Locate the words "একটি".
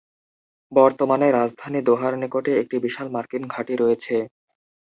2.61-2.75